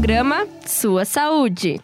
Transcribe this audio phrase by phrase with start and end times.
[0.00, 1.78] Programa Sua Saúde.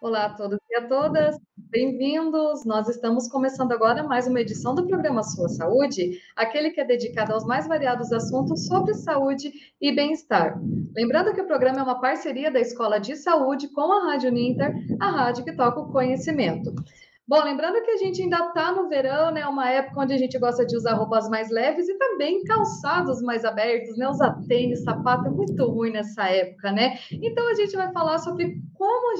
[0.00, 2.64] Olá a todos e a todas, bem-vindos.
[2.64, 7.34] Nós estamos começando agora mais uma edição do programa Sua Saúde, aquele que é dedicado
[7.34, 10.58] aos mais variados assuntos sobre saúde e bem-estar.
[10.96, 14.74] Lembrando que o programa é uma parceria da Escola de Saúde com a Rádio Ninter,
[14.98, 16.74] a rádio que toca o conhecimento.
[17.26, 19.46] Bom, lembrando que a gente ainda está no verão, né?
[19.46, 23.46] Uma época onde a gente gosta de usar roupas mais leves e também calçados mais
[23.46, 24.06] abertos, né?
[24.06, 26.98] Usar tênis, sapato é muito ruim nessa época, né?
[27.10, 29.14] Então a gente vai falar sobre como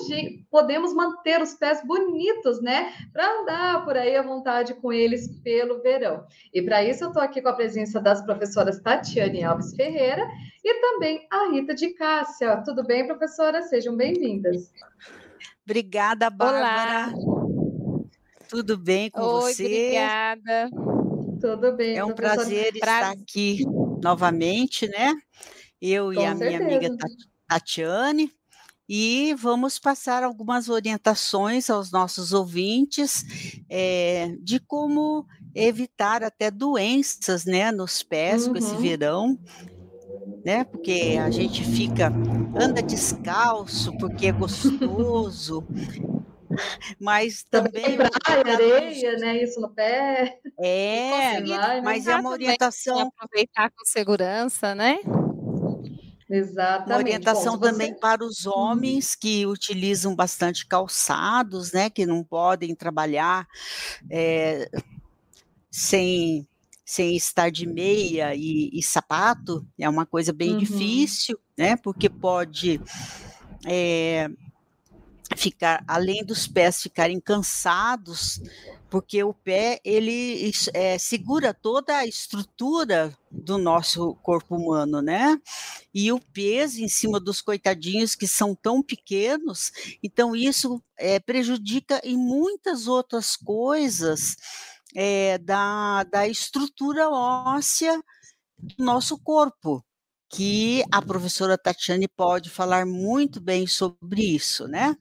[0.51, 2.93] podemos manter os pés bonitos, né?
[3.11, 6.27] Para andar por aí à vontade com eles pelo verão.
[6.53, 10.29] E para isso eu estou aqui com a presença das professoras Tatiane Alves Ferreira
[10.63, 12.63] e também a Rita de Cássia.
[12.67, 13.63] Tudo bem, professora?
[13.63, 14.71] Sejam bem-vindas.
[15.65, 17.15] Obrigada, Bárbara.
[17.17, 17.44] Olá.
[18.55, 19.65] Tudo bem com Oi, você?
[19.65, 20.71] Obrigada.
[21.41, 21.97] Tudo bem.
[21.97, 23.65] É um prazer estar aqui
[24.01, 25.13] novamente, né?
[25.83, 26.65] Eu com e a certeza.
[26.65, 26.97] minha amiga
[27.49, 28.31] Tatiane.
[28.89, 33.25] E vamos passar algumas orientações aos nossos ouvintes
[33.69, 38.53] é, de como evitar até doenças né, nos pés uhum.
[38.53, 38.81] com esse uhum.
[38.81, 39.39] verão
[40.45, 40.63] né?
[40.65, 42.13] Porque a gente fica
[42.55, 45.67] anda descalço porque é gostoso,
[47.01, 47.97] mas também.
[47.97, 49.43] também praia, areia, né?
[49.43, 50.39] Isso no pé.
[50.59, 51.41] É,
[51.83, 53.13] mas é uma orientação.
[53.17, 54.99] Aproveitar com segurança, né?
[56.29, 56.91] Exatamente.
[56.91, 58.01] Uma orientação Bom, também você...
[58.01, 58.53] para os uhum.
[58.53, 61.91] homens que utilizam bastante calçados, né?
[61.91, 63.47] Que não podem trabalhar
[64.11, 64.69] é,
[65.71, 66.47] sem
[66.87, 70.59] sem estar de meia e, e, sapato é uma coisa bem uhum.
[70.59, 71.77] difícil, né?
[71.77, 72.79] Porque pode
[73.65, 74.29] é,
[75.37, 78.41] ficar, além dos pés ficarem cansados,
[78.89, 85.37] porque o pé ele é, segura toda a estrutura do nosso corpo humano, né?
[85.93, 92.01] E o peso em cima dos coitadinhos que são tão pequenos, então isso é, prejudica
[92.05, 94.37] em muitas outras coisas
[94.95, 98.01] é, da, da estrutura óssea
[98.57, 99.85] do nosso corpo
[100.31, 104.97] que a professora Tatiane pode falar muito bem sobre isso, né?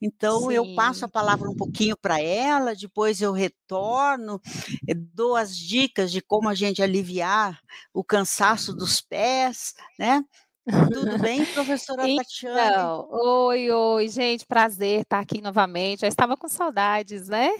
[0.00, 0.54] Então Sim.
[0.54, 4.40] eu passo a palavra um pouquinho para ela, depois eu retorno,
[4.88, 7.60] eh, dou as dicas de como a gente aliviar
[7.94, 10.22] o cansaço dos pés, né?
[10.64, 13.06] Tudo bem, professora então, Tatiane?
[13.10, 16.00] Oi, oi, gente, prazer estar aqui novamente.
[16.00, 17.50] Já estava com saudades, né?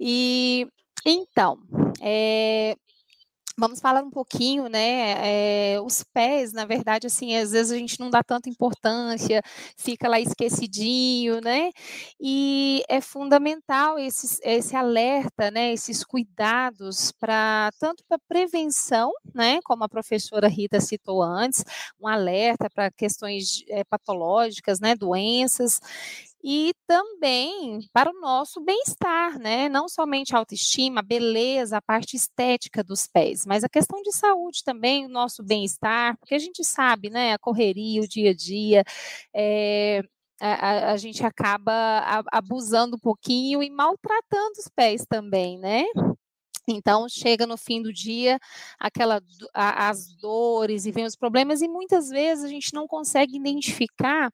[0.00, 0.66] E
[1.04, 1.58] então,
[2.00, 2.74] é,
[3.60, 5.72] Vamos falar um pouquinho, né?
[5.74, 9.42] É, os pés, na verdade, assim, às vezes a gente não dá tanta importância,
[9.76, 11.70] fica lá esquecidinho, né?
[12.20, 15.72] E é fundamental esse, esse alerta, né?
[15.72, 19.58] Esses cuidados para tanto para prevenção, né?
[19.64, 21.64] Como a professora Rita citou antes,
[22.00, 24.94] um alerta para questões é, patológicas, né?
[24.94, 25.80] Doenças
[26.42, 29.68] e também para o nosso bem-estar, né?
[29.68, 34.12] Não somente a autoestima, a beleza, a parte estética dos pés, mas a questão de
[34.12, 37.32] saúde também, o nosso bem-estar, porque a gente sabe, né?
[37.34, 38.84] A correria, o dia a dia,
[39.34, 40.02] é,
[40.40, 45.84] a, a, gente acaba abusando um pouquinho e maltratando os pés também, né?
[46.72, 48.38] Então chega no fim do dia
[48.78, 49.22] aquela
[49.54, 54.32] a, as dores e vem os problemas e muitas vezes a gente não consegue identificar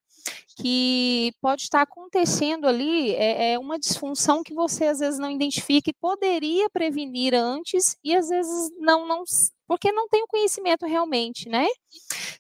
[0.57, 5.91] que pode estar acontecendo ali é, é, uma disfunção que você às vezes não identifica
[5.91, 9.25] e poderia prevenir antes e às vezes não não
[9.67, 11.67] porque não tem o conhecimento realmente, né?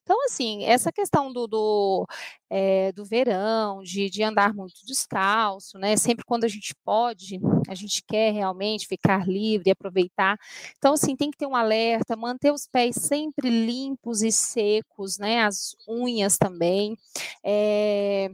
[0.02, 2.06] Então, assim, essa questão do, do,
[2.50, 5.96] é, do verão, de, de andar muito descalço, né?
[5.96, 10.38] Sempre quando a gente pode, a gente quer realmente ficar livre, aproveitar.
[10.76, 15.44] Então, assim, tem que ter um alerta, manter os pés sempre limpos e secos, né?
[15.44, 16.96] As unhas também.
[17.44, 18.30] É,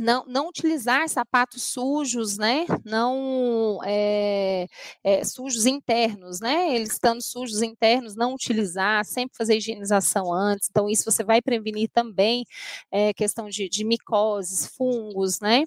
[0.00, 2.66] não, não utilizar sapatos sujos, né?
[2.84, 4.66] Não é,
[5.04, 6.74] é, sujos internos, né?
[6.74, 10.68] Eles estando sujos internos, não utilizar, sempre fazer higienização antes.
[10.70, 12.44] Então, isso você vai prevenir também
[12.90, 15.64] é, questão de, de micoses, fungos, né?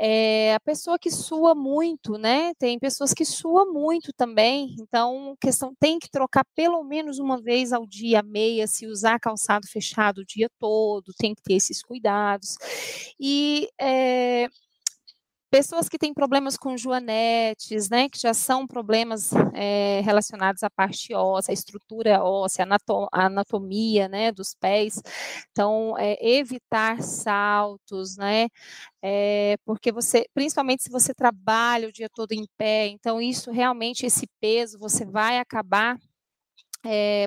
[0.00, 2.52] É, a pessoa que sua muito, né?
[2.58, 7.72] Tem pessoas que suam muito também, então questão tem que trocar pelo menos uma vez
[7.72, 12.56] ao dia meia, se usar calçado fechado o dia todo, tem que ter esses cuidados.
[13.20, 14.48] E é,
[15.54, 21.14] Pessoas que têm problemas com joanetes, né, que já são problemas é, relacionados à parte
[21.14, 22.66] óssea, à estrutura óssea,
[23.12, 25.00] a anatomia, né, dos pés.
[25.52, 28.48] Então, é, evitar saltos, né,
[29.00, 34.04] é, porque você, principalmente se você trabalha o dia todo em pé, então isso realmente,
[34.04, 35.96] esse peso, você vai acabar
[36.84, 37.26] é,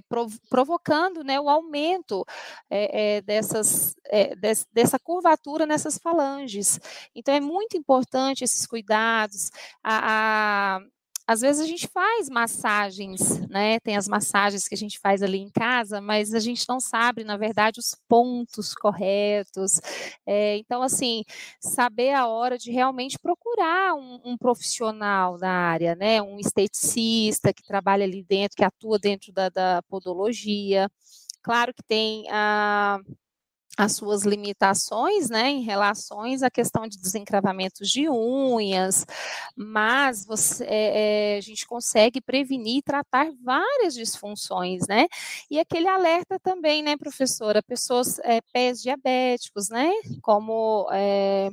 [0.50, 2.26] provocando né, o aumento
[2.70, 3.96] é, é, dessas,
[4.38, 6.80] des, dessa curvatura nessas falanges.
[7.16, 9.50] Então, é muito importante esses cuidados.
[9.84, 10.80] A,
[11.28, 13.82] às vezes a gente faz massagens, né?
[13.82, 17.26] Tem as massagens que a gente faz ali em casa, mas a gente não sabe,
[17.26, 19.82] na verdade, os pontos corretos.
[20.26, 21.24] É, então, assim,
[21.60, 26.22] saber a hora de realmente procurar um, um, profissional da área, né?
[26.22, 30.90] Um esteticista que trabalha ali dentro, que atua dentro da, da podologia.
[31.44, 33.00] Claro que tem a.
[33.78, 39.06] as suas limitações, né, em relações à questão de desencravamentos de unhas,
[39.56, 45.08] mas você, é, é, a gente consegue prevenir e tratar várias disfunções, né,
[45.52, 49.92] e aquele alerta também, né, professora, pessoas, é, pés diabéticos, né,
[50.22, 51.50] como é,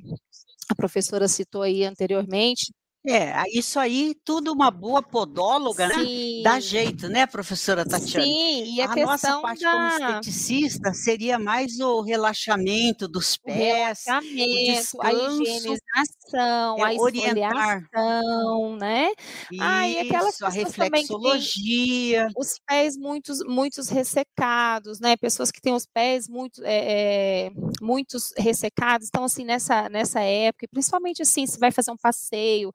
[0.69, 2.73] a professora citou aí anteriormente,
[3.07, 5.97] é, isso aí, tudo uma boa podóloga, né?
[6.43, 8.25] Dá jeito, né, professora Tatiana?
[8.25, 9.73] Sim, e a, a questão nossa parte da...
[9.73, 16.95] como esteticista seria mais o relaxamento dos pés, o, relaxamento, o a higienização, é, a
[16.95, 19.11] esfoliação, né?
[19.53, 22.29] Isso, ah, a reflexologia.
[22.35, 25.15] Os pés muitos, muitos ressecados, né?
[25.17, 27.51] Pessoas que têm os pés muito, é, é,
[27.83, 29.09] muitos ressecados.
[29.09, 32.73] Então, assim, nessa, nessa época, principalmente assim, se vai fazer um passeio,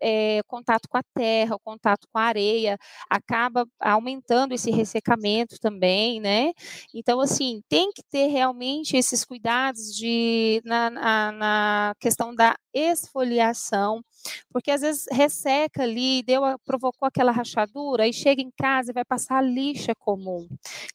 [0.00, 2.78] é, contato com a terra, o contato com a areia,
[3.08, 6.52] acaba aumentando esse ressecamento também, né?
[6.94, 14.02] Então, assim, tem que ter realmente esses cuidados de, na, na, na questão da esfoliação,
[14.50, 19.04] porque às vezes resseca ali, deu, provocou aquela rachadura, e chega em casa e vai
[19.04, 20.48] passar a lixa comum.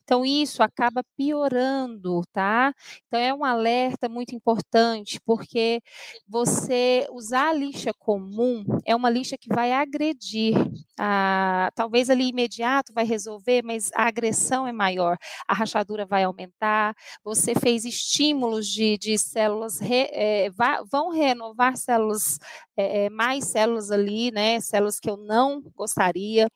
[0.04, 2.74] Então, isso acaba piorando, tá?
[3.08, 5.82] Então, é um alerta muito importante, porque
[6.28, 10.56] você usar a lixa comum é uma lixa que vai agredir.
[11.76, 15.18] Talvez ali imediato vai resolver, mas a agressão é maior,
[15.48, 20.50] a rachadura vai aumentar, você fez estímulos de, de células, re, é,
[20.92, 22.40] vão renovar células
[22.76, 24.60] é, mais células ali, né?
[24.60, 26.48] Células que eu não gostaria.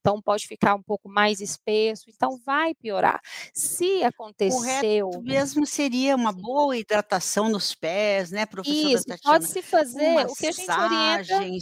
[0.00, 3.20] Então pode ficar um pouco mais espesso, então vai piorar.
[3.54, 5.08] Se aconteceu.
[5.08, 9.38] Correto mesmo seria uma boa hidratação nos pés, né, professora Isso, Tatiana?
[9.38, 11.60] Pode se fazer o que a gente orienta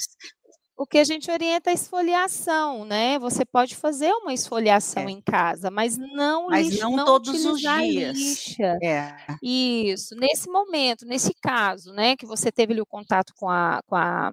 [0.78, 3.18] o que a gente orienta é a esfoliação, né?
[3.18, 5.10] Você pode fazer uma esfoliação é.
[5.10, 8.16] em casa, mas não Mas lixa, não, não todos os dias.
[8.16, 8.78] Lixa.
[8.80, 9.12] É.
[9.42, 10.14] Isso.
[10.14, 14.32] Nesse momento, nesse caso, né, que você teve ali o contato com a, com a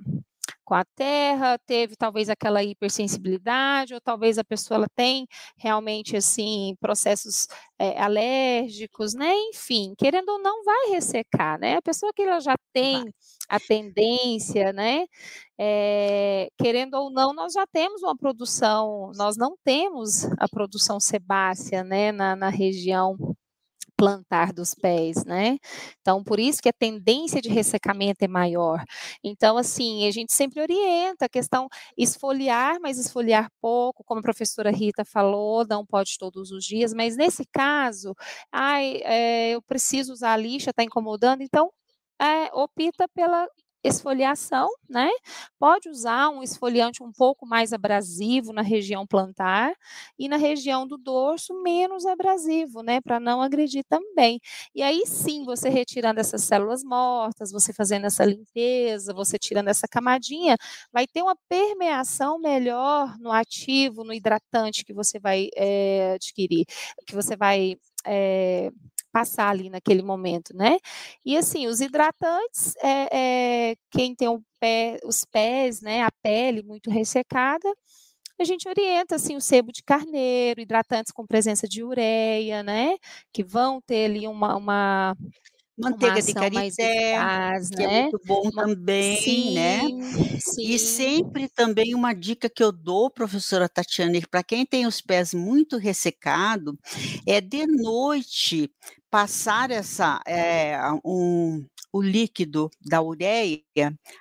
[0.63, 5.27] com a terra, teve talvez aquela hipersensibilidade, ou talvez a pessoa ela tem
[5.57, 7.47] realmente assim processos
[7.79, 9.33] é, alérgicos, né?
[9.49, 11.75] Enfim, querendo ou não, vai ressecar, né?
[11.77, 13.03] A pessoa que ela já tem
[13.49, 15.05] a tendência, né?
[15.57, 21.83] É, querendo ou não, nós já temos uma produção, nós não temos a produção sebácea,
[21.83, 23.15] né, na, na região
[23.97, 25.57] plantar dos pés, né?
[26.01, 28.83] Então, por isso que a tendência de ressecamento é maior.
[29.23, 34.71] Então, assim, a gente sempre orienta a questão esfoliar, mas esfoliar pouco, como a professora
[34.71, 38.13] Rita falou, não pode todos os dias, mas nesse caso,
[38.51, 41.71] ai, é, eu preciso usar a lixa, está incomodando, então
[42.21, 43.47] é, opta pela
[43.87, 45.09] esfoliação, né?
[45.59, 49.73] Pode usar um esfoliante um pouco mais abrasivo na região plantar
[50.17, 53.01] e na região do dorso menos abrasivo, né?
[53.01, 54.39] Para não agredir também.
[54.73, 59.87] E aí sim, você retirando essas células mortas, você fazendo essa limpeza, você tirando essa
[59.87, 60.57] camadinha,
[60.91, 66.65] vai ter uma permeação melhor no ativo, no hidratante que você vai é, adquirir,
[67.05, 67.75] que você vai
[68.05, 68.71] é,
[69.15, 70.77] passar ali naquele momento, né?
[71.23, 74.27] E assim, os hidratantes, é, é, quem tem
[74.59, 77.73] pé, os pés, né, a pele muito ressecada,
[78.37, 82.97] a gente orienta assim o sebo de carneiro, hidratantes com presença de ureia, né?
[83.31, 85.15] Que vão ter ali uma, uma
[85.77, 87.99] Manteiga de karité, eficaz, que é né?
[87.99, 89.21] é muito bom também, né?
[89.21, 89.81] sim, né?
[90.39, 90.69] Sim.
[90.69, 95.33] E sempre também uma dica que eu dou, professora Tatiana, para quem tem os pés
[95.33, 96.75] muito ressecados,
[97.27, 98.71] é de noite
[99.09, 103.63] passar essa é, um, o líquido da ureia,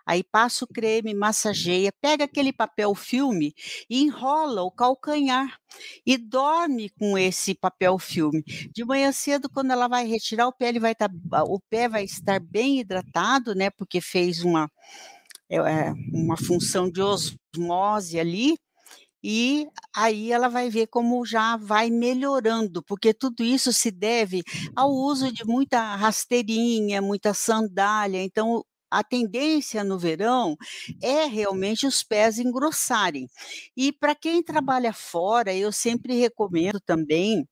[0.07, 3.53] aí passa o creme, massageia, pega aquele papel filme
[3.91, 5.59] e enrola o calcanhar
[6.07, 8.45] e dorme com esse papel filme.
[8.73, 11.89] De manhã cedo, quando ela vai retirar o pé, ele vai estar, tá, o pé
[11.89, 13.71] vai estar bem hidratado, né?
[13.71, 14.71] Porque fez uma
[15.51, 18.57] é, uma função de osmose ali
[19.25, 19.67] e
[19.97, 24.43] aí ela vai ver como já vai melhorando, porque tudo isso se deve
[24.77, 30.57] ao uso de muita rasteirinha, muita sandália, então a tendência no verão
[31.03, 33.27] é realmente os pés engrossarem.
[33.77, 37.47] E para quem trabalha fora, eu sempre recomendo também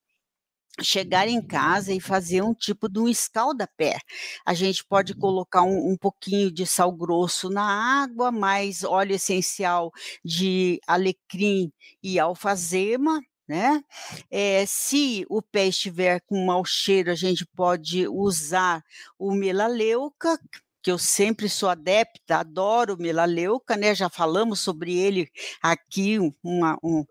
[0.80, 3.98] chegar em casa e fazer um tipo de um escalda-pé.
[4.44, 9.92] A gente pode colocar um, um, pouquinho de sal grosso na água, mais óleo essencial
[10.24, 11.70] de alecrim
[12.02, 13.82] e alfazema, né?
[14.30, 18.82] É, se o pé estiver com mau cheiro, a gente pode usar
[19.18, 20.38] o melaleuca,
[20.82, 23.94] que eu sempre sou adepta, adoro o melaleuca, né?
[23.94, 25.30] Já falamos sobre ele
[25.62, 27.04] aqui uma, um,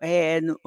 [0.00, 0.58] é, no,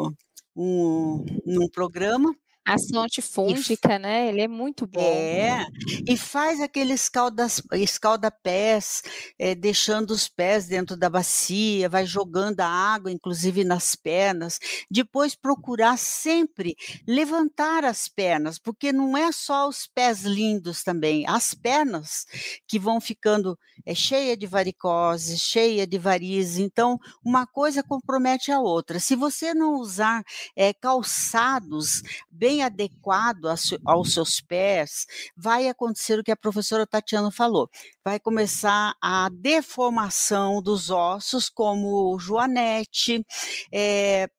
[0.56, 2.36] um, num programa.
[2.66, 4.30] Ação antifúngica, né?
[4.30, 5.02] Ele é muito bom.
[5.02, 5.66] É,
[6.08, 9.04] e faz aquele escalda-pés,
[9.38, 14.60] é, deixando os pés dentro da bacia, vai jogando a água, inclusive nas pernas.
[14.90, 21.54] Depois procurar sempre levantar as pernas, porque não é só os pés lindos também, as
[21.54, 22.26] pernas
[22.66, 26.60] que vão ficando é, cheia de varicose, cheia de varizes.
[26.60, 29.02] Então, uma coisa compromete a outra.
[29.02, 30.24] Se você não usar
[30.56, 32.02] é, calçados
[32.32, 33.46] bem bem adequado
[33.84, 37.68] aos seus pés, vai acontecer o que a professora Tatiana falou.
[38.06, 43.26] Vai começar a deformação dos ossos, como o joanete,
[43.72, 44.30] é,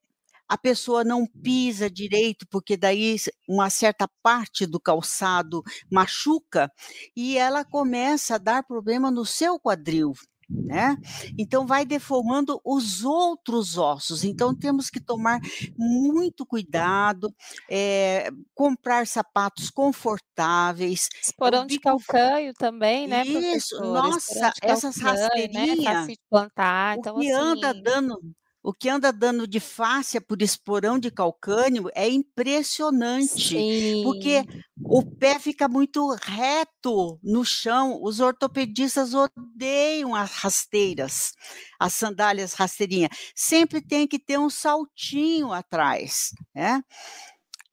[0.49, 3.17] a pessoa não pisa direito, porque daí
[3.49, 6.71] uma certa parte do calçado machuca,
[7.17, 10.13] e ela começa a dar problema no seu quadril
[10.49, 10.97] né?
[11.39, 14.25] Então vai deformando os outros ossos.
[14.25, 15.41] Então temos que tomar
[15.77, 17.35] muito cuidado,
[17.71, 21.09] é, comprar sapatos confortáveis.
[21.23, 23.25] Esporão de calcanho também, né?
[23.25, 25.85] Isso, nossa, essas rasteirinhas.
[25.85, 26.07] Né?
[26.07, 26.99] de plantar.
[26.99, 27.41] Então, o que assim...
[27.41, 28.19] anda dando
[28.65, 34.03] o que anda dando de fáscia por esporão de calcânio é impressionante, Sim.
[34.03, 34.43] porque
[34.83, 38.01] o pé fica muito reto no chão.
[38.03, 41.33] Os ortopedistas odeiam as rasteiras,
[41.79, 43.11] as sandálias rasteirinhas.
[43.35, 46.83] Sempre tem que ter um saltinho atrás, né?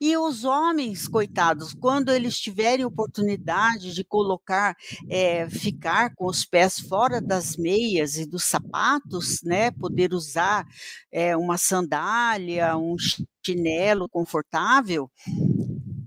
[0.04, 4.76] E os homens, coitados, quando eles tiverem oportunidade de colocar,
[5.08, 10.66] é, ficar com os pés fora das meias e dos sapatos, né, poder usar
[11.12, 12.96] é, uma sandália, um
[13.46, 15.08] chinelo confortável,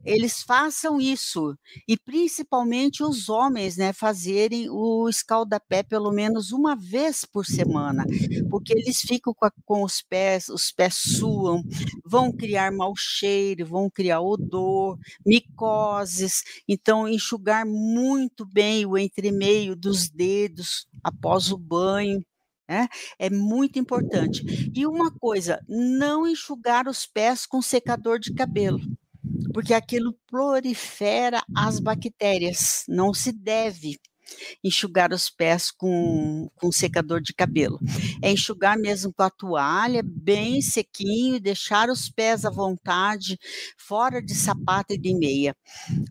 [0.04, 1.56] eles façam isso
[1.88, 8.04] e principalmente os homens, né, fazerem o escaldapé pelo menos uma vez por semana,
[8.50, 11.62] porque eles ficam com, a, com os pés, os pés suam,
[12.04, 20.08] vão criar mau cheiro, vão criar odor, micoses, então enxugar muito bem o entremeio dos
[20.08, 22.24] dedos após o banho,
[22.68, 24.42] é, é muito importante.
[24.74, 28.80] E uma coisa, não enxugar os pés com secador de cabelo
[29.54, 32.84] porque aquilo prolifera as bactérias.
[32.88, 34.00] Não se deve
[34.64, 37.78] enxugar os pés com, com secador de cabelo.
[38.20, 43.38] É enxugar mesmo com a toalha, bem sequinho, e deixar os pés à vontade,
[43.78, 45.54] fora de sapato e de meia.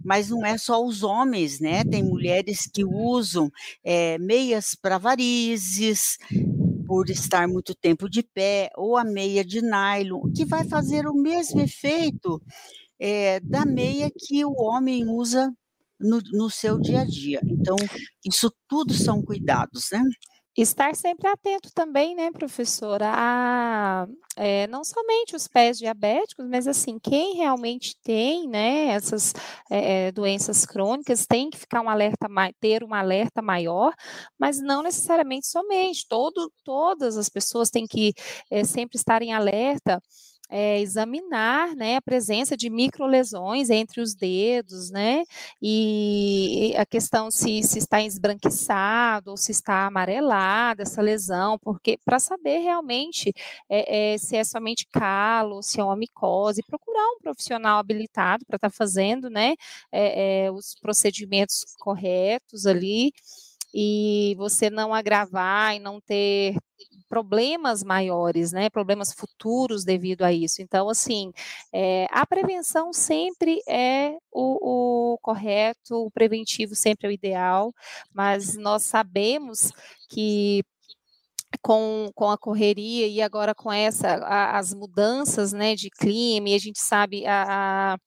[0.06, 1.84] Mas não é só os homens, né?
[1.84, 3.52] Tem mulheres que usam
[3.84, 6.18] é, meias para varizes,
[6.86, 11.14] por estar muito tempo de pé, ou a meia de nylon, que vai fazer o
[11.14, 12.42] mesmo efeito
[13.00, 15.54] é, da meia que o homem usa
[16.00, 17.42] no, no seu dia a dia.
[17.46, 17.76] Então,
[18.26, 20.02] isso tudo são cuidados, né?
[20.56, 27.00] Estar sempre atento também, né, professora, a é, não somente os pés diabéticos, mas assim,
[27.00, 29.34] quem realmente tem, né, essas
[29.70, 32.28] é, doenças crônicas tem que ficar um alerta,
[32.60, 33.94] ter um alerta maior,
[34.38, 38.14] mas não necessariamente somente, todo, todas as pessoas têm que
[38.52, 40.00] é, sempre estar em alerta
[40.56, 45.24] é, examinar né, a presença de microlesões entre os dedos, né?
[45.60, 52.20] E a questão se, se está esbranquiçado ou se está amarelada essa lesão, porque para
[52.20, 53.34] saber realmente
[53.68, 58.58] é, é, se é somente calo, se é uma micose, procurar um profissional habilitado para
[58.58, 59.56] estar tá fazendo né,
[60.54, 63.12] os procedimentos corretos ali
[63.74, 66.56] e você não agravar e não ter
[67.14, 70.64] problemas maiores, né, problemas futuros devido a isso.
[70.64, 71.32] Então, assim,
[71.72, 77.72] é, a prevenção sempre é o, o correto, o preventivo sempre é o ideal,
[78.12, 79.72] mas nós sabemos
[80.10, 80.64] que
[81.62, 86.56] com, com a correria e agora com essa a, as mudanças né, de clima, e
[86.56, 87.98] a gente sabe a, a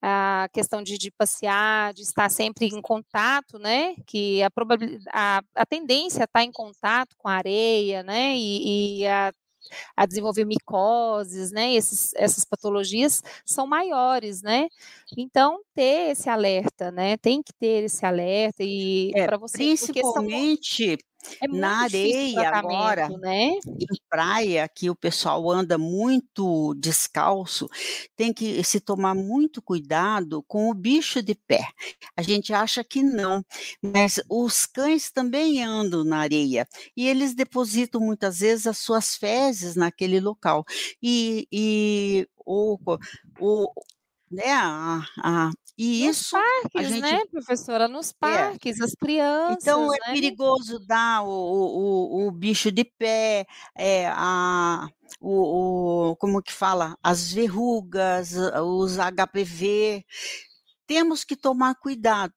[0.00, 3.94] a questão de, de passear, de estar sempre em contato, né?
[4.06, 8.36] Que a probabilidade, a, a tendência a estar em contato com a areia, né?
[8.36, 9.32] E, e a
[9.96, 11.74] a desenvolver micoses, né?
[11.74, 14.68] Esses, essas patologias são maiores, né?
[15.16, 17.16] Então, ter esse alerta, né?
[17.16, 20.98] Tem que ter esse alerta e é, para você principalmente
[21.40, 23.58] é na areia agora, né?
[23.66, 27.68] em praia, que o pessoal anda muito descalço,
[28.16, 31.68] tem que se tomar muito cuidado com o bicho de pé.
[32.16, 33.44] A gente acha que não,
[33.82, 39.76] mas os cães também andam na areia e eles depositam muitas vezes as suas fezes
[39.76, 40.64] naquele local.
[41.02, 42.78] E, e o,
[43.40, 43.72] o,
[44.30, 47.86] né, a, a, e nos isso parques, gente, né, professora?
[47.86, 48.14] Nos é.
[48.18, 48.84] parques, é.
[48.84, 49.62] as crianças.
[49.62, 50.12] Então é né?
[50.12, 54.88] perigoso dar o, o, o, bicho de pé, é, a,
[55.20, 56.96] o, o, como que fala?
[57.02, 60.04] As verrugas, os HPV.
[60.86, 62.34] Temos que tomar cuidado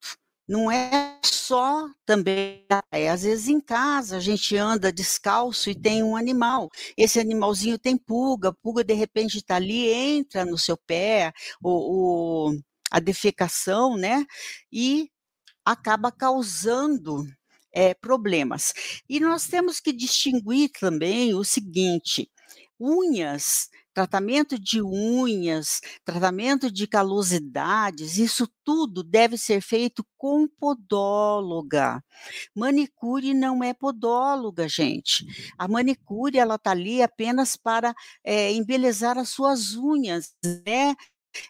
[0.52, 6.04] não é só também, é, às vezes em casa a gente anda descalço e tem
[6.04, 6.68] um animal.
[6.98, 11.32] Esse animalzinho tem pulga, pulga de repente está ali, entra no seu pé,
[11.64, 12.52] o,
[12.92, 14.26] a defecação, né?
[14.72, 15.10] E
[15.66, 17.26] acaba causando
[17.74, 18.74] é, problemas.
[19.10, 22.30] E nós temos que distinguir também o seguinte:
[22.80, 32.04] unhas tratamento de unhas, tratamento de calosidades, isso tudo deve ser feito com podóloga.
[32.56, 35.26] Manicure não é podóloga, gente.
[35.58, 37.94] A manicure ela tá ali apenas para
[38.24, 40.34] é, embelezar as suas unhas,
[40.66, 40.96] né?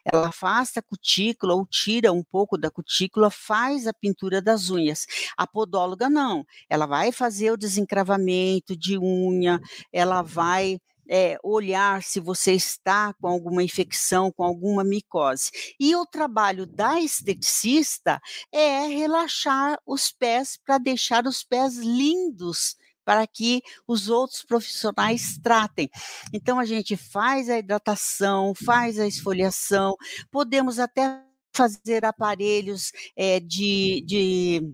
[0.05, 5.05] Ela afasta a cutícula ou tira um pouco da cutícula, faz a pintura das unhas.
[5.37, 9.59] A podóloga não, ela vai fazer o desencravamento de unha,
[9.91, 15.51] ela vai é, olhar se você está com alguma infecção, com alguma micose.
[15.79, 18.21] E o trabalho da esteticista
[18.51, 25.89] é relaxar os pés para deixar os pés lindos para que os outros profissionais tratem.
[26.33, 29.95] Então a gente faz a hidratação, faz a esfoliação,
[30.31, 34.73] podemos até fazer aparelhos é, de, de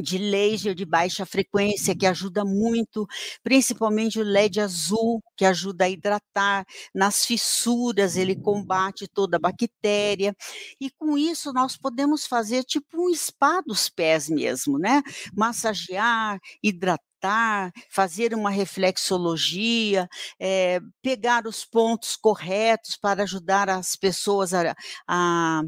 [0.00, 3.06] de laser de baixa frequência, que ajuda muito,
[3.42, 10.34] principalmente o LED azul, que ajuda a hidratar, nas fissuras ele combate toda a bactéria,
[10.80, 15.02] e com isso nós podemos fazer tipo um spa dos pés mesmo, né?
[15.34, 24.74] Massagear, hidratar, fazer uma reflexologia, é, pegar os pontos corretos para ajudar as pessoas a,
[25.08, 25.62] a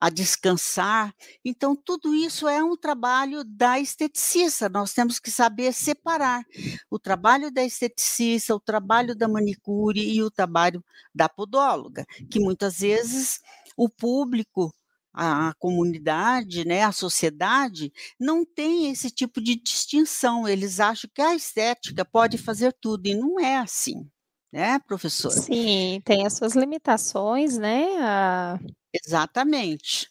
[0.00, 1.12] a descansar.
[1.44, 4.68] Então, tudo isso é um trabalho da esteticista.
[4.68, 6.44] Nós temos que saber separar
[6.90, 10.84] o trabalho da esteticista, o trabalho da manicure e o trabalho
[11.14, 13.40] da podóloga, que muitas vezes
[13.76, 14.72] o público
[15.20, 20.46] a comunidade, né, a sociedade, não tem esse tipo de distinção.
[20.46, 24.08] Eles acham que a estética pode fazer tudo, e não é assim,
[24.52, 25.34] né, professora?
[25.34, 27.84] Sim, tem as suas limitações, né?
[28.00, 28.60] A
[28.92, 30.08] Exatamente.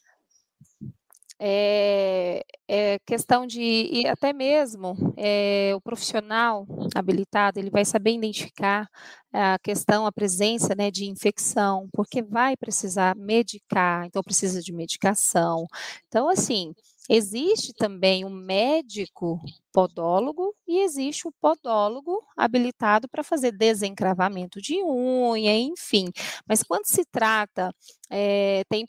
[1.40, 8.88] É, é questão de e até mesmo é, o profissional habilitado ele vai saber identificar
[9.32, 15.68] a questão, a presença né, de infecção, porque vai precisar medicar, então precisa de medicação.
[16.08, 16.74] Então, assim,
[17.10, 19.40] existe também um médico
[19.78, 26.08] podólogo e existe o podólogo habilitado para fazer desencravamento de unha, enfim.
[26.48, 27.72] Mas quando se trata,
[28.10, 28.88] é, tem,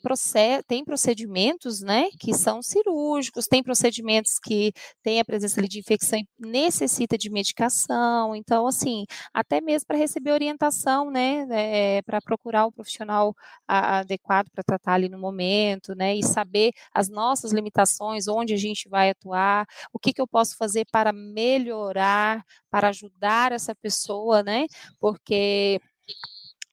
[0.67, 4.71] tem procedimentos né, que são cirúrgicos, tem procedimentos que
[5.03, 8.35] têm a presença de infecção e necessita de medicação.
[8.35, 13.35] Então, assim, até mesmo para receber orientação, né, é, para procurar o profissional
[13.67, 18.89] adequado para tratar ali no momento, né, e saber as nossas limitações, onde a gente
[18.89, 24.43] vai atuar, o que, que eu posso fazer fazer para melhorar, para ajudar essa pessoa,
[24.43, 24.65] né?
[24.99, 25.79] Porque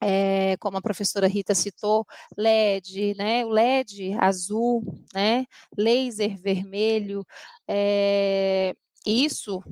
[0.00, 4.82] é, como a professora Rita citou, LED, né, o LED azul,
[5.14, 7.24] né, laser vermelho,
[7.66, 8.74] é,
[9.06, 9.62] isso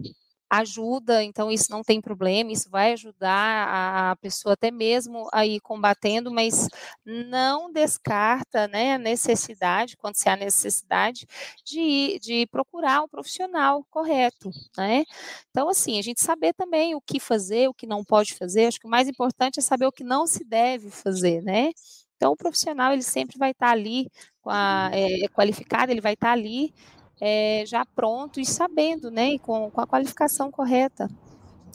[0.58, 5.60] ajuda, então isso não tem problema, isso vai ajudar a pessoa até mesmo a ir
[5.60, 6.68] combatendo, mas
[7.04, 11.26] não descarta né, a necessidade, quando se há necessidade,
[11.64, 14.50] de, de procurar um profissional correto.
[14.76, 15.04] Né?
[15.50, 18.80] Então, assim, a gente saber também o que fazer, o que não pode fazer, acho
[18.80, 21.70] que o mais importante é saber o que não se deve fazer, né?
[22.16, 24.10] Então, o profissional, ele sempre vai estar ali,
[24.46, 26.72] a, é, qualificado, ele vai estar ali
[27.20, 31.10] é, já pronto e sabendo, né, e com, com a qualificação correta.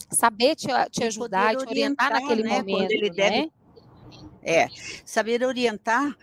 [0.10, 3.15] Saber te, te ajudar, te orientar naquele né, momento, ele né?
[3.15, 3.52] Deve
[4.43, 4.67] É,
[5.04, 6.15] saber orientar,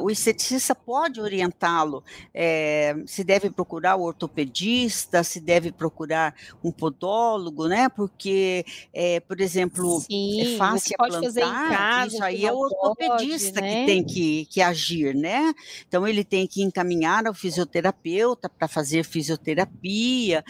[0.00, 7.66] o esteticista pode orientá-lo, é, se deve procurar o ortopedista, se deve procurar um podólogo,
[7.66, 7.88] né?
[7.88, 12.52] Porque, é, por exemplo, Sim, é fácil pode plantar, fazer em casa, isso aí é
[12.52, 13.80] o ortopedista pode, né?
[13.80, 15.52] que tem que, que agir, né?
[15.86, 20.42] Então ele tem que encaminhar ao fisioterapeuta para fazer fisioterapia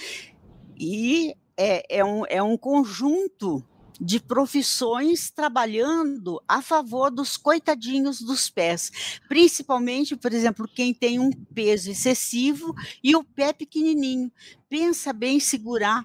[0.78, 3.64] e é, é, um, é um conjunto
[4.00, 11.30] de profissões trabalhando a favor dos coitadinhos dos pés, principalmente, por exemplo, quem tem um
[11.30, 14.30] peso excessivo e o pé pequenininho.
[14.68, 16.04] Pensa bem segurar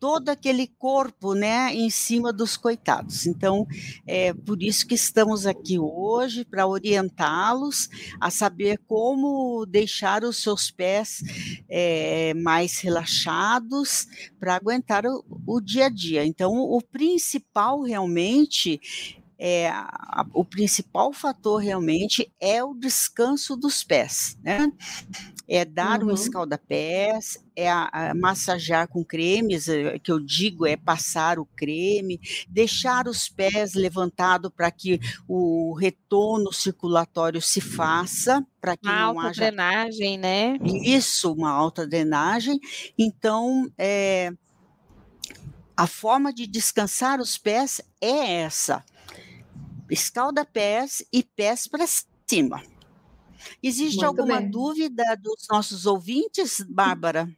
[0.00, 3.26] todo aquele corpo, né, em cima dos coitados.
[3.26, 3.66] Então,
[4.06, 10.70] é por isso que estamos aqui hoje para orientá-los a saber como deixar os seus
[10.70, 11.22] pés
[11.68, 14.06] é, mais relaxados
[14.38, 16.24] para aguentar o, o dia a dia.
[16.24, 18.80] Então, o principal realmente
[19.42, 24.70] é, a, o principal fator realmente é o descanso dos pés, né?
[25.48, 26.10] É dar uhum.
[26.10, 31.46] um escalda-pés, é a, a massagear com cremes, eh, que eu digo é passar o
[31.46, 39.00] creme, deixar os pés levantados para que o retorno circulatório se faça, para que uma
[39.00, 39.40] não alta haja...
[39.40, 40.58] drenagem, né?
[40.84, 42.60] Isso, uma alta drenagem.
[42.96, 44.32] Então, é,
[45.74, 48.84] a forma de descansar os pés é essa
[49.90, 51.84] escalda-pés e pés para
[52.26, 52.62] cima.
[53.62, 54.50] Existe Muito alguma bem.
[54.50, 57.28] dúvida dos nossos ouvintes, Bárbara?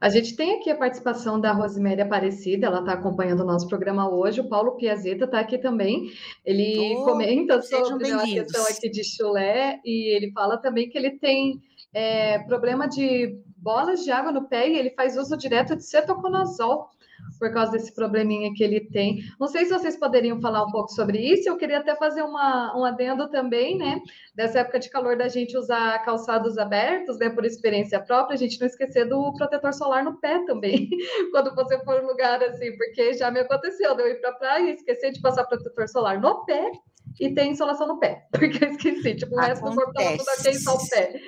[0.00, 4.08] A gente tem aqui a participação da Rosemary Aparecida, ela está acompanhando o nosso programa
[4.08, 4.40] hoje.
[4.40, 6.12] O Paulo Piazeta está aqui também.
[6.44, 11.18] Ele oh, comenta sobre a questão aqui de chulé e ele fala também que ele
[11.18, 11.60] tem
[11.92, 16.88] é, problema de bolas de água no pé e ele faz uso direto de cetoconazol
[17.38, 19.22] por causa desse probleminha que ele tem.
[19.38, 21.48] Não sei se vocês poderiam falar um pouco sobre isso.
[21.48, 24.00] Eu queria até fazer uma, um adendo também, né?
[24.34, 27.30] Dessa época de calor da gente usar calçados abertos, né?
[27.30, 30.88] Por experiência própria, a gente não esquecer do protetor solar no pé também,
[31.30, 34.34] quando você for um lugar assim, porque já me aconteceu de eu ir para a
[34.34, 36.70] praia e esquecer de passar protetor solar no pé
[37.18, 40.30] e tem insolação no pé, porque eu esqueci, tipo, o resto do corpo estava tudo
[40.38, 41.20] ok, só o pé,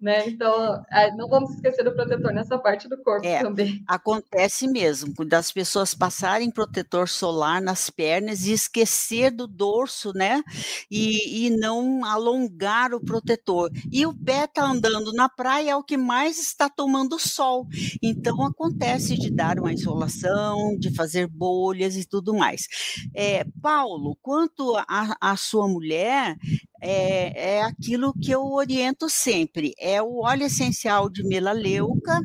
[0.00, 0.28] né?
[0.28, 0.82] Então,
[1.16, 3.82] não vamos esquecer do protetor nessa parte do corpo é, também.
[3.86, 10.42] Acontece mesmo, das pessoas passarem protetor solar nas pernas e esquecer do dorso, né?
[10.90, 13.70] E, e não alongar o protetor.
[13.90, 17.66] E o pé está andando na praia, é o que mais está tomando sol.
[18.02, 22.66] Então, acontece de dar uma insolação, de fazer bolhas e tudo mais.
[23.14, 26.36] É, Paulo, quanto a, a sua mulher,
[26.80, 32.20] é, é aquilo que eu oriento sempre: é o óleo essencial de melaleuca,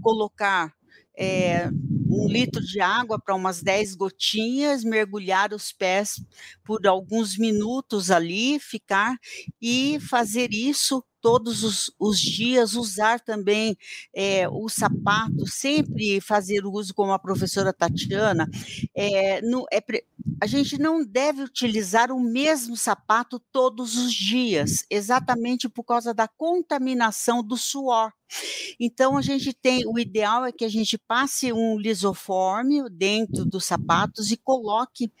[0.00, 0.72] colocar
[1.16, 1.68] é,
[2.08, 6.22] um litro de água para umas 10 gotinhas, mergulhar os pés
[6.64, 9.16] por alguns minutos ali, ficar
[9.60, 13.76] e fazer isso todos os, os dias, usar também
[14.12, 18.50] é, o sapato, sempre fazer uso, como a professora Tatiana,
[18.94, 19.80] é, no, é,
[20.40, 26.26] a gente não deve utilizar o mesmo sapato todos os dias, exatamente por causa da
[26.26, 28.12] contaminação do suor.
[28.80, 33.64] Então, a gente tem, o ideal é que a gente passe um lisoforme dentro dos
[33.64, 35.12] sapatos e coloque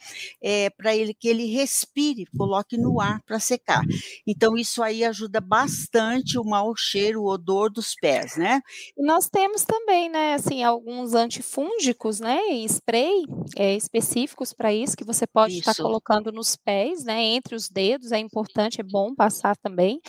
[0.42, 3.82] é, para ele que ele respire, coloque no ar para secar.
[4.26, 8.60] Então, isso aí ajuda bastante o mau cheiro, o odor dos pés, né?
[8.96, 13.24] Nós temos também, né, assim, alguns antifúngicos, né, em spray
[13.56, 15.70] é, específicos para isso, que você pode isso.
[15.70, 20.00] estar colocando nos pés, né, entre os dedos, é importante, é bom passar também.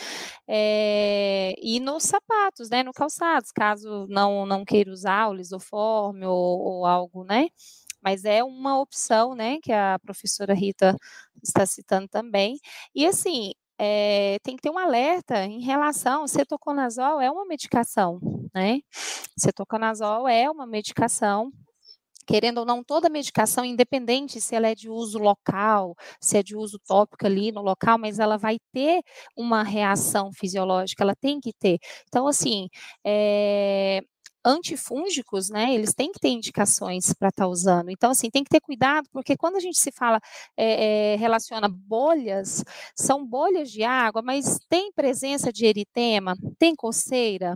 [0.48, 6.60] É, e nos sapatos, né, no calçados, caso não, não queira usar o lisoforme ou,
[6.60, 7.48] ou algo, né?
[8.02, 10.96] Mas é uma opção, né, que a professora Rita
[11.41, 12.60] está citando também.
[12.93, 18.19] E assim, é, tem que ter um alerta em relação, cetoconazol é uma medicação,
[18.54, 18.80] né?
[19.38, 21.52] Cetoconazol é uma medicação
[22.26, 26.56] querendo ou não, toda medicação, independente se ela é de uso local, se é de
[26.56, 29.02] uso tópico ali no local, mas ela vai ter
[29.36, 31.80] uma reação fisiológica, ela tem que ter.
[32.08, 32.68] Então, assim,
[33.06, 34.02] é,
[34.46, 37.90] antifúngicos, né, eles têm que ter indicações para estar tá usando.
[37.90, 40.20] Então, assim, tem que ter cuidado, porque quando a gente se fala,
[40.58, 42.64] é, é, relaciona bolhas,
[42.96, 47.56] são bolhas de água, mas tem presença de eritema, tem coceira,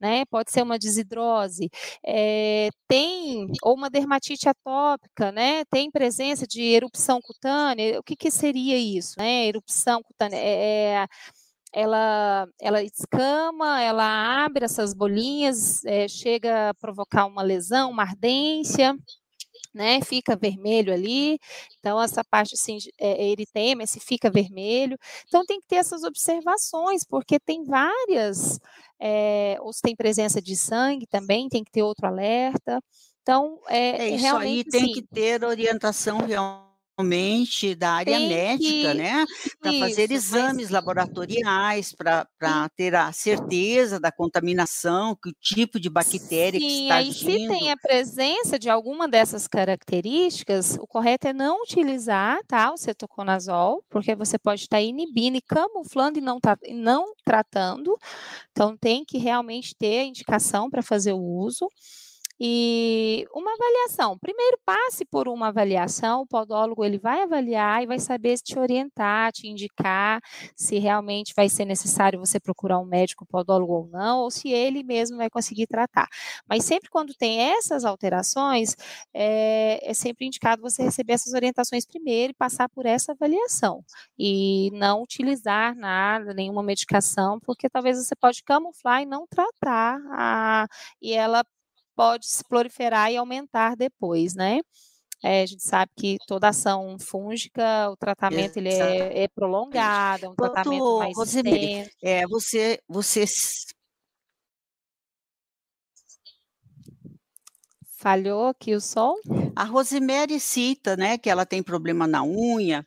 [0.00, 0.24] né?
[0.26, 1.70] Pode ser uma desidrose,
[2.04, 5.64] é, tem ou uma dermatite atópica, né?
[5.66, 7.98] Tem presença de erupção cutânea.
[8.00, 9.46] O que, que seria isso, né?
[9.46, 11.06] Erupção cutânea é,
[11.72, 18.96] ela, ela escama, ela abre essas bolinhas, é, chega a provocar uma lesão, uma ardência.
[19.76, 21.38] Né, fica vermelho ali,
[21.78, 24.96] então essa parte assim, é, eritema, se fica vermelho,
[25.28, 28.58] então tem que ter essas observações, porque tem várias,
[28.98, 32.80] é, ou se tem presença de sangue também, tem que ter outro alerta,
[33.20, 36.65] então é, é isso realmente, aí tem assim, que ter orientação realmente
[36.98, 38.94] realmente da área Tem médica, que...
[38.94, 39.26] né?
[39.60, 40.70] Para fazer exames mas...
[40.70, 42.26] laboratoriais, para
[42.74, 47.52] ter a certeza da contaminação, que o tipo de bactéria Sim, que está aí, agindo.
[47.52, 52.76] Se tem a presença de alguma dessas características, o correto é não utilizar tá, o
[52.76, 57.98] cetoconazol, porque você pode estar inibindo e camuflando e não, tá, não tratando.
[58.52, 61.68] Então, tem que realmente ter a indicação para fazer o uso.
[62.38, 67.98] E uma avaliação, primeiro passe por uma avaliação, o podólogo ele vai avaliar e vai
[67.98, 70.20] saber te orientar, te indicar
[70.54, 74.82] se realmente vai ser necessário você procurar um médico podólogo ou não, ou se ele
[74.82, 76.08] mesmo vai conseguir tratar.
[76.48, 78.76] Mas sempre quando tem essas alterações,
[79.14, 83.82] é, é sempre indicado você receber essas orientações primeiro e passar por essa avaliação.
[84.18, 90.66] E não utilizar nada, nenhuma medicação, porque talvez você pode camuflar e não tratar, a,
[91.00, 91.42] e ela
[91.96, 94.60] pode se proliferar e aumentar depois, né?
[95.24, 100.28] É, a gente sabe que toda ação fúngica, o tratamento ele é, é, prolongado, é
[100.28, 103.24] um Quanto, tratamento mais Rosemary, É, você, você
[107.96, 109.14] falhou aqui o som?
[109.56, 112.86] A Rosemary cita, né, que ela tem problema na unha,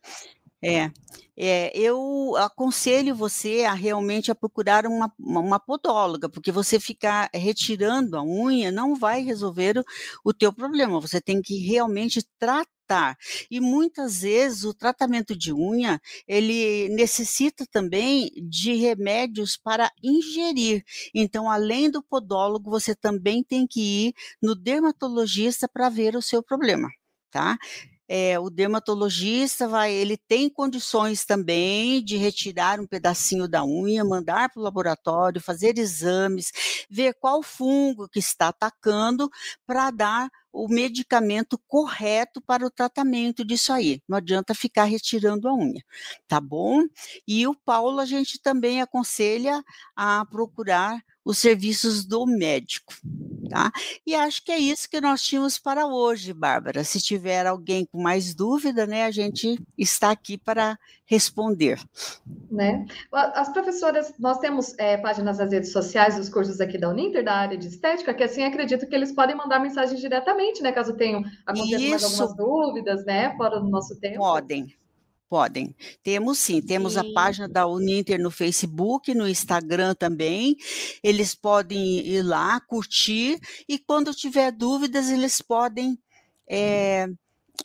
[0.61, 0.91] é,
[1.37, 8.17] é, eu aconselho você a realmente a procurar uma, uma podóloga, porque você ficar retirando
[8.17, 9.83] a unha não vai resolver o,
[10.25, 10.99] o teu problema.
[10.99, 13.17] Você tem que realmente tratar.
[13.49, 20.83] E muitas vezes o tratamento de unha, ele necessita também de remédios para ingerir.
[21.13, 26.41] Então, além do podólogo, você também tem que ir no dermatologista para ver o seu
[26.43, 26.89] problema,
[27.31, 27.57] tá?
[28.11, 34.49] É, o dermatologista vai, ele tem condições também de retirar um pedacinho da unha, mandar
[34.49, 36.51] para o laboratório, fazer exames,
[36.89, 39.29] ver qual fungo que está atacando
[39.63, 44.01] para dar o medicamento correto para o tratamento disso aí.
[44.07, 45.83] Não adianta ficar retirando a unha,
[46.27, 46.81] tá bom?
[47.27, 49.63] E o Paulo a gente também aconselha
[49.95, 52.91] a procurar os serviços do médico.
[53.49, 53.71] Tá?
[54.05, 56.83] E acho que é isso que nós tínhamos para hoje, Bárbara.
[56.83, 61.79] Se tiver alguém com mais dúvida, né, a gente está aqui para responder.
[62.51, 62.85] Né?
[63.11, 67.33] As professoras, nós temos é, páginas nas redes sociais dos cursos aqui da Uninter, da
[67.33, 71.23] área de estética, que assim acredito que eles podem mandar mensagens diretamente, né, caso tenham
[71.45, 74.19] acontecido algumas dúvidas, né, fora do nosso tempo.
[74.19, 74.75] Podem,
[75.29, 75.75] Podem.
[76.03, 76.99] Temos sim, temos sim.
[76.99, 80.57] a página da Uninter no Facebook, no Instagram também.
[81.03, 85.99] Eles podem ir lá, curtir, e quando tiver dúvidas, eles podem
[86.49, 87.07] é,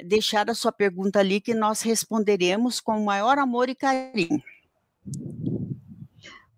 [0.04, 4.42] deixar a sua pergunta ali, que nós responderemos com o maior amor e carinho.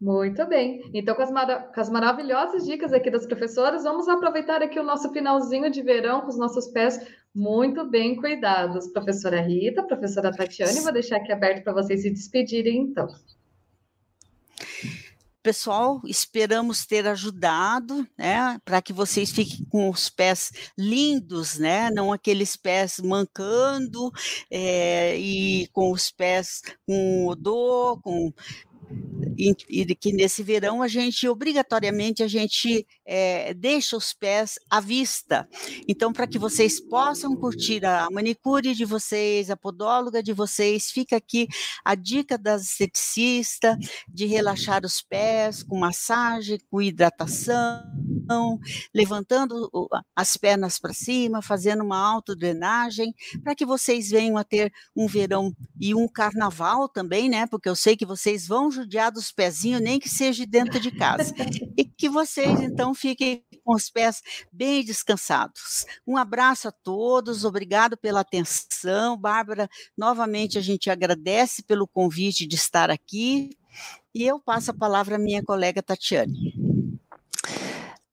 [0.01, 0.90] Muito bem.
[0.92, 5.11] Então, com as, com as, maravilhosas dicas aqui das professoras, vamos aproveitar aqui o nosso
[5.12, 7.01] finalzinho de verão com os nossos pés
[7.37, 8.88] muito bem cuidados.
[8.88, 13.07] Professora Rita, professora Tatiane, vou deixar aqui aberto para vocês se despedirem, então.
[15.42, 22.12] Pessoal, esperamos ter ajudado, né, para que vocês fiquem com os pés lindos, né, não
[22.12, 24.11] aqueles pés mancando
[24.51, 28.33] é, e com os pés com odor, com
[29.37, 34.81] e, e, que nesse verão a gente obrigatoriamente a gente é, deixa os pés à
[34.81, 35.49] vista.
[35.88, 41.16] Então, para que vocês possam curtir a manicure de vocês, a podóloga de vocês, fica
[41.16, 41.49] aqui
[41.85, 47.83] a dica da esteticista de relaxar os pés com massagem, com hidratação,
[48.94, 49.70] levantando
[50.14, 55.54] as pernas para cima, fazendo uma autodrenagem, para que vocês venham a ter um verão
[55.80, 57.46] e um carnaval também, né?
[57.46, 61.34] Porque eu sei que vocês vão judiar dos pezinhos, nem que seja dentro de casa.
[61.76, 65.84] E que vocês, então, fiquem com os pés bem descansados.
[66.06, 69.16] Um abraço a todos, obrigado pela atenção.
[69.16, 73.50] Bárbara, novamente a gente agradece pelo convite de estar aqui.
[74.14, 76.54] E eu passo a palavra à minha colega Tatiane.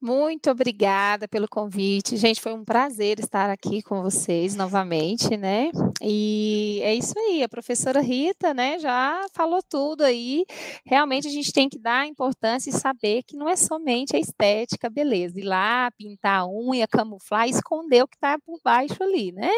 [0.04, 2.18] Muito obrigada pelo convite.
[2.18, 5.70] Gente, foi um prazer estar aqui com vocês novamente, né?
[6.02, 10.44] E é isso aí, a professora Rita, né, já falou tudo aí.
[10.84, 14.90] Realmente a gente tem que dar importância e saber que não é somente a estética,
[14.90, 19.50] beleza, ir lá, pintar a unha, camuflar, esconder o que está por baixo ali, né?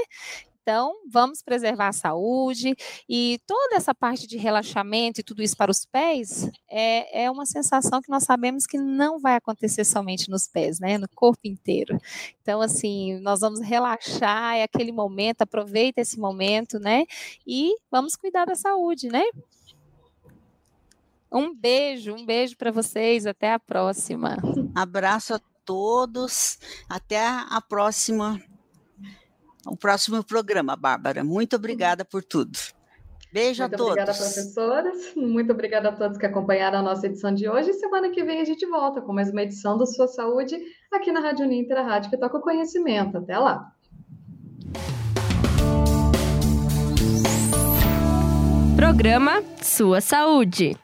[0.68, 2.74] Então, vamos preservar a saúde
[3.09, 7.46] e toda essa parte de relaxamento e tudo isso para os pés é, é uma
[7.46, 10.98] sensação que nós sabemos que não vai acontecer somente nos pés, né?
[10.98, 11.96] No corpo inteiro.
[12.42, 17.05] Então, assim, nós vamos relaxar, é aquele momento, aproveita esse momento, né?
[17.46, 19.22] E vamos cuidar da saúde, né?
[21.31, 24.37] Um beijo, um beijo para vocês, até a próxima.
[24.74, 28.42] Abraço a todos, até a próxima,
[29.66, 31.22] o próximo programa, Bárbara.
[31.24, 32.59] Muito obrigada por tudo.
[33.33, 33.92] Beijo Muito a todos.
[33.92, 35.14] Obrigada, professoras.
[35.16, 37.72] Muito obrigada a todos que acompanharam a nossa edição de hoje.
[37.74, 40.57] Semana que vem a gente volta com mais uma edição do Sua Saúde
[40.92, 43.18] aqui na Rádio Ninter, a rádio que toca o conhecimento.
[43.18, 43.72] Até lá.
[48.76, 50.76] Programa Sua Saúde.